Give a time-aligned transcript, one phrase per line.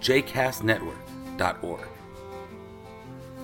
[0.00, 1.88] jcastnetwork.org.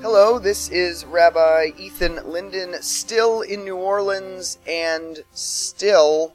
[0.02, 6.34] Hello, this is Rabbi Ethan Linden, still in New Orleans and still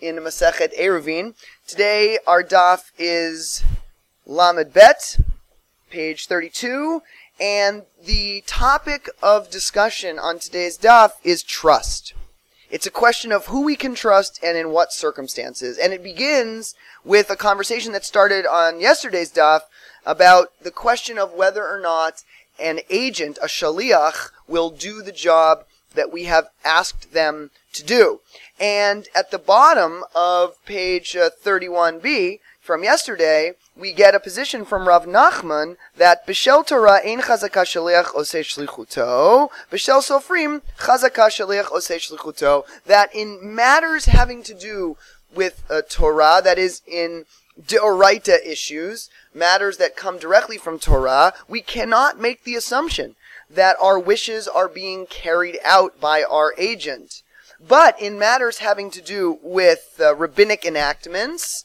[0.00, 1.34] in Masechet Eruvin.
[1.66, 3.64] Today, our daf is
[4.26, 5.18] Lamed Bet,
[5.90, 7.02] page 32,
[7.40, 12.14] and the topic of discussion on today's daf is trust.
[12.70, 15.78] It's a question of who we can trust and in what circumstances.
[15.78, 19.62] And it begins with a conversation that started on yesterday's daf
[20.04, 22.24] about the question of whether or not
[22.58, 28.20] an agent, a shaliach, will do the job that we have asked them to do.
[28.60, 34.86] And at the bottom of page uh, 31b from yesterday, we get a position from
[34.86, 41.96] Rav Nachman that B'shel Torah ein chazaka shaliach oseh shlichuto, B'shel Sofrim chazaka shaliach oseh
[41.96, 44.96] shlichuto, that in matters having to do
[45.34, 47.24] with uh, Torah, that is in
[47.60, 53.16] Deoraita issues, matters that come directly from Torah, we cannot make the assumption
[53.50, 57.22] that our wishes are being carried out by our agent.
[57.60, 61.64] But in matters having to do with uh, rabbinic enactments,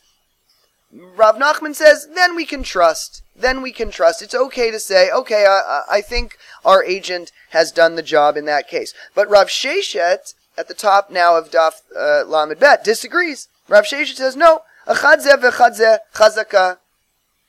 [0.92, 3.24] Rav Nachman says, then we can trust.
[3.36, 4.22] Then we can trust.
[4.22, 8.46] It's okay to say, okay, I, I think our agent has done the job in
[8.46, 8.94] that case.
[9.16, 13.48] But Rav Sheshet, at the top now of Daf uh, Lamed Bet, disagrees.
[13.68, 16.78] Rav Sheshet says, no, achadze v'chadze chazaka,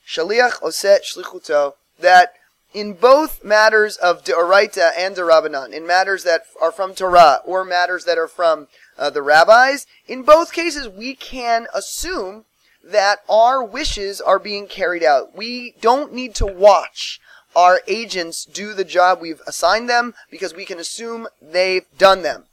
[0.06, 2.34] shaliach oseh shlichuto, that
[2.74, 8.04] in both matters of Deoraita and Derabanan, in matters that are from Torah or matters
[8.04, 8.66] that are from
[8.98, 12.44] uh, the rabbis, in both cases we can assume
[12.82, 15.36] that our wishes are being carried out.
[15.36, 17.20] We don't need to watch
[17.56, 22.44] our agents do the job we've assigned them because we can assume they've done them.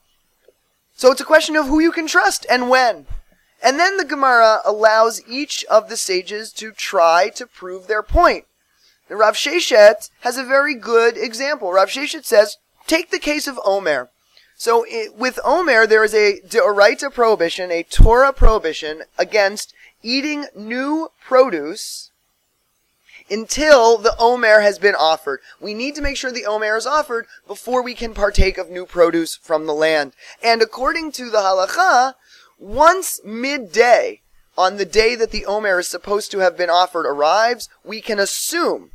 [0.96, 3.08] So it's a question of who you can trust and when.
[3.64, 8.46] And then the Gemara allows each of the sages to try to prove their point.
[9.12, 11.74] The Rav Sheshet has a very good example.
[11.74, 12.56] Rav Sheshet says,
[12.88, 14.10] take the case of Omer.
[14.56, 21.12] So it, with Omer, there is a Deoraita prohibition, a Torah prohibition against eating new
[21.22, 22.12] produce
[23.30, 25.42] until the Omer has been offered.
[25.60, 28.86] We need to make sure the Omer is offered before we can partake of new
[28.86, 30.14] produce from the land.
[30.42, 32.14] And according to the halacha,
[32.58, 34.22] once midday
[34.58, 38.18] on the day that the Omer is supposed to have been offered arrives, we can
[38.18, 38.92] assume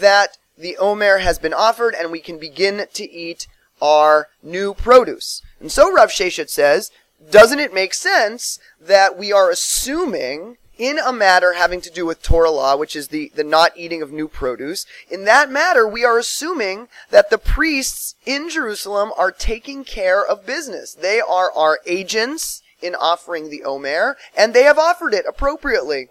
[0.00, 3.46] that the Omer has been offered and we can begin to eat
[3.80, 5.42] our new produce.
[5.60, 6.90] And so Rav Sheshet says,
[7.30, 12.22] doesn't it make sense that we are assuming in a matter having to do with
[12.22, 16.04] Torah law, which is the, the not eating of new produce, in that matter, we
[16.04, 20.92] are assuming that the priests in Jerusalem are taking care of business.
[20.92, 26.08] They are our agents in offering the Omer, and they have offered it appropriately.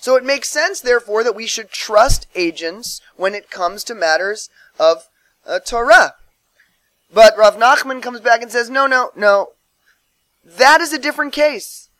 [0.00, 4.48] So it makes sense, therefore, that we should trust agents when it comes to matters
[4.78, 5.08] of
[5.46, 6.14] uh, Torah.
[7.12, 9.48] But Rav Nachman comes back and says, no, no, no,
[10.42, 11.90] that is a different case.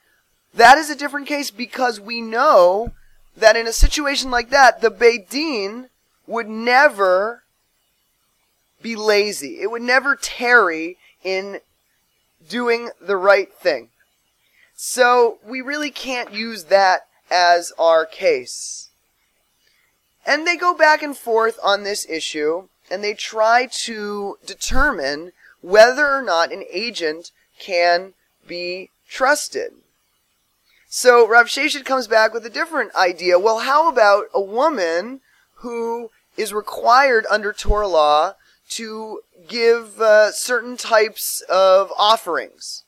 [0.55, 2.93] That is a different case because we know
[3.37, 5.91] that in a situation like that, the Beit Din
[6.27, 7.43] would never
[8.81, 9.61] be lazy.
[9.61, 11.61] It would never tarry in
[12.49, 13.91] doing the right thing.
[14.75, 18.89] So we really can't use that as our case.
[20.27, 26.09] And they go back and forth on this issue, and they try to determine whether
[26.09, 28.15] or not an agent can
[28.47, 29.73] be trusted.
[30.89, 33.38] So Rav Sheshet comes back with a different idea.
[33.38, 35.21] Well, how about a woman
[35.56, 38.35] who is required under Torah law
[38.71, 42.85] to give uh, certain types of offerings?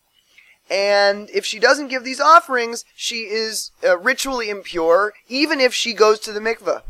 [0.73, 5.93] And if she doesn't give these offerings, she is uh, ritually impure, even if she
[5.93, 6.81] goes to the mikveh.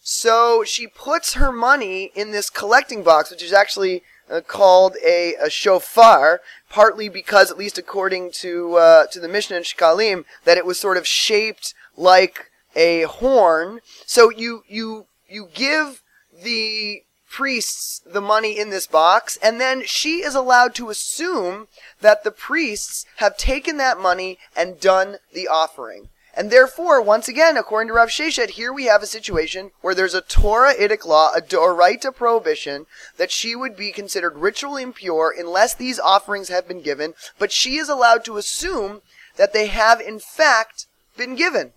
[0.00, 5.34] So she puts her money in this collecting box, which is actually uh, called a,
[5.36, 10.58] a, shofar, partly because, at least according to uh, to the Mishnah in Shekalim, that
[10.58, 13.78] it was sort of shaped like a horn.
[14.06, 16.02] So you you you give
[16.42, 21.66] the priests the money in this box, and then she is allowed to assume
[22.00, 26.10] that the priests have taken that money and done the offering.
[26.36, 30.14] And therefore, once again, according to Rav Sheshet, here we have a situation where there's
[30.14, 32.86] a Torah-itic law, a Doraita prohibition,
[33.16, 37.78] that she would be considered ritually impure unless these offerings have been given, but she
[37.78, 39.02] is allowed to assume
[39.36, 41.72] that they have in fact been given.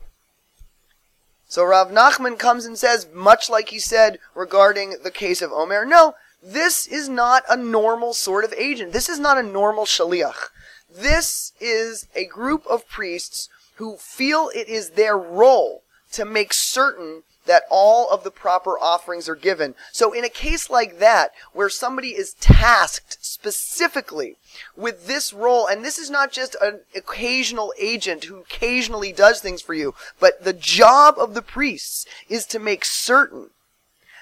[1.47, 5.85] So Rav Nachman comes and says, much like he said regarding the case of Omer,
[5.85, 8.93] no, this is not a normal sort of agent.
[8.93, 10.49] This is not a normal shaliach.
[10.93, 17.23] This is a group of priests who feel it is their role to make certain
[17.47, 19.75] that all of the proper offerings are given.
[19.91, 24.37] So in a case like that, where somebody is tasked specifically
[24.75, 29.61] with this role, and this is not just an occasional agent who occasionally does things
[29.61, 33.49] for you, but the job of the priests is to make certain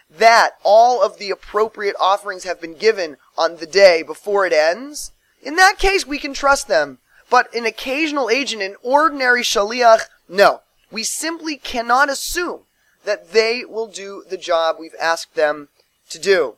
[0.09, 5.11] that all of the appropriate offerings have been given on the day before it ends,
[5.41, 6.99] in that case we can trust them.
[7.29, 10.61] But an occasional agent, an ordinary shaliach, no.
[10.91, 12.61] We simply cannot assume
[13.05, 15.69] that they will do the job we've asked them
[16.09, 16.55] to do.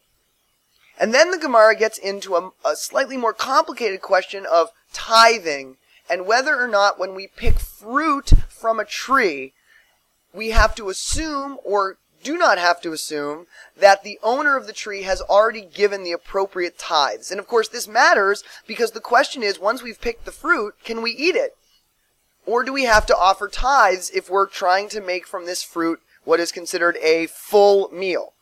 [0.99, 5.77] And then the Gemara gets into a, a, slightly more complicated question of tithing
[6.09, 9.53] and whether or not when we pick fruit from a tree,
[10.33, 13.47] we have to assume or do not have to assume
[13.77, 17.29] that the owner of the tree has already given the appropriate tithes.
[17.29, 21.01] And of course this matters because the question is once we've picked the fruit, can
[21.01, 21.55] we eat it?
[22.45, 26.01] Or do we have to offer tithes if we're trying to make from this fruit
[26.27, 28.33] what is considered a full meal,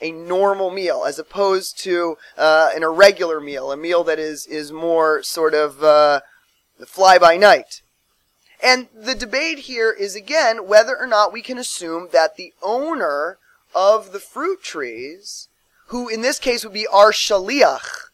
[0.00, 4.72] a normal meal, as opposed to uh, an irregular meal, a meal that is is
[4.72, 6.20] more sort of uh,
[6.86, 7.82] fly by night.
[8.62, 13.36] And the debate here is again whether or not we can assume that the owner
[13.74, 15.48] of the fruit trees,
[15.88, 18.08] who in this case would be our shaliach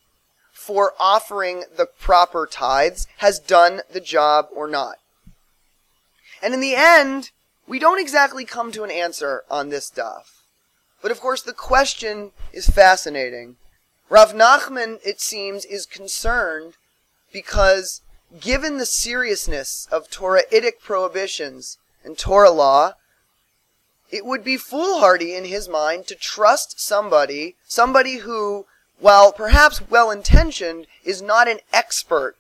[0.53, 4.97] for offering the proper tithes, has done the job or not.
[6.43, 7.31] And in the end,
[7.71, 10.43] we don't exactly come to an answer on this stuff.
[11.01, 13.59] But of course, the question is fascinating.
[14.09, 16.75] Rav Nachman, it seems, is concerned
[17.33, 18.03] because
[18.41, 22.95] given the seriousness of Torahitic prohibitions and Torah law,
[24.11, 28.67] it would be foolhardy in his mind to trust somebody, somebody who,
[28.99, 32.35] while perhaps well intentioned, is not an expert,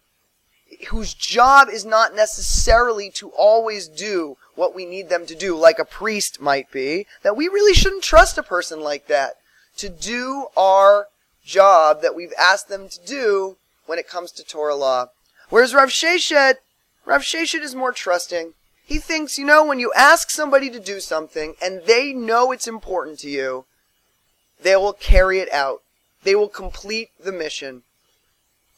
[0.88, 5.79] whose job is not necessarily to always do what we need them to do, like
[5.79, 9.35] a priest might be, that we really shouldn't trust a person like that
[9.76, 11.06] to do our
[11.44, 13.56] job that we've asked them to do
[13.87, 15.06] when it comes to Torah law.
[15.49, 16.56] Whereas Rav Sheshet,
[17.05, 18.55] Rav Sheshet is more trusting.
[18.85, 22.69] He thinks, you know, when you ask somebody to do something and they know it's
[22.69, 23.64] important to you,
[24.62, 25.82] they will carry it out.
[26.23, 27.82] They will complete the mission.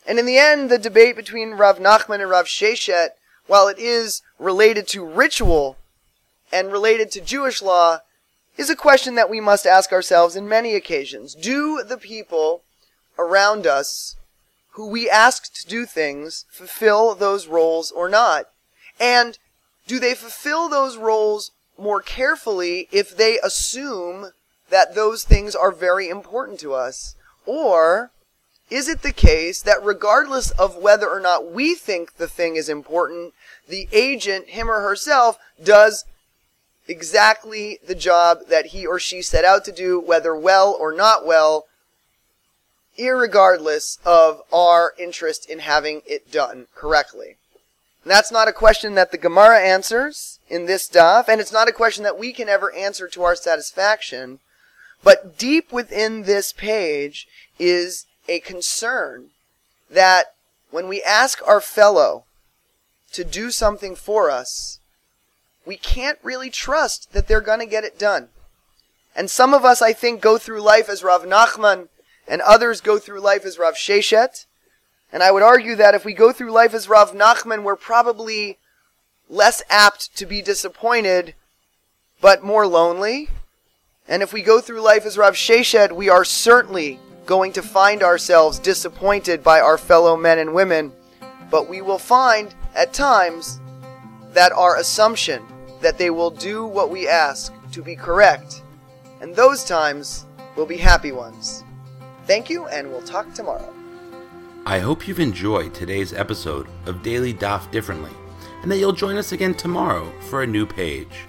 [0.07, 3.11] And in the end, the debate between Rav Nachman and Rav Sheshet
[3.53, 5.77] while it is related to ritual
[6.51, 7.99] and related to Jewish law,
[8.57, 11.35] is a question that we must ask ourselves in many occasions.
[11.35, 12.63] Do the people
[13.19, 14.17] around us
[14.71, 18.47] who we ask to do things fulfill those roles or not?
[18.99, 19.37] And
[19.87, 24.31] do they fulfill those roles more carefully if they assume
[24.71, 27.17] that those things are very important to us?
[27.45, 28.13] Or
[28.73, 32.71] is it the case that regardless of whether or not we think the thing is
[32.71, 33.35] important,
[33.69, 36.07] the agent, him or herself, does
[36.89, 41.27] exactly the job that he or she set out to do, whether well or not
[41.27, 41.67] well,
[42.99, 47.37] irregardless of our interest in having it done correctly?
[48.05, 51.69] And that's not a question that the Gemara answers in this daf, and it's not
[51.69, 54.41] a question that we can ever answer to our satisfaction.
[55.05, 59.31] But deep within this page is a concern
[59.91, 60.35] that
[60.71, 62.25] when we ask our fellow
[63.13, 64.81] to do something for us,
[65.65, 68.29] we can't really trust that they're going to get it done.
[69.15, 71.89] And some of us, I think, go through life as Rav Nachman,
[72.27, 74.47] and others go through life as Rav Sheshet.
[75.13, 78.59] And I would argue that if we go through life as Rav Nachman, we're probably
[79.29, 81.35] less apt to be disappointed,
[82.21, 83.29] but more lonely.
[84.09, 88.03] And if we go through life as Rav Sheshet, we are certainly going to find
[88.03, 90.93] ourselves disappointed by our fellow men and women,
[91.51, 93.61] but we will find at times
[94.33, 95.43] that our assumption
[95.81, 98.63] that they will do what we ask to be correct,
[99.21, 100.27] and those times
[100.57, 101.65] will be happy ones.
[102.27, 103.73] Thank you, and we'll talk tomorrow.
[104.65, 108.13] I hope you've enjoyed today's episode of Daily Daf Differently,
[108.63, 111.27] and that you'll join us again tomorrow for a new page.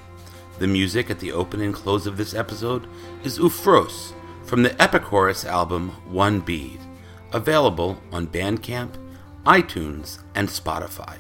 [0.59, 2.87] The music at the open and close of this episode
[3.23, 6.79] is Ufros from the Epichorus album One Bead,
[7.31, 8.97] available on Bandcamp,
[9.45, 11.17] iTunes, and Spotify.